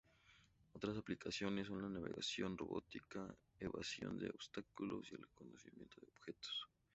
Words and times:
Otras 0.73 0.97
aplicaciones 0.97 1.67
son 1.67 1.83
la 1.83 1.87
navegación 1.87 2.57
robótica, 2.57 3.35
evasión 3.59 4.17
de 4.17 4.31
obstáculos, 4.31 5.11
y 5.11 5.13
el 5.13 5.21
reconocimiento 5.21 6.01
de 6.01 6.07
objetos. 6.09 6.65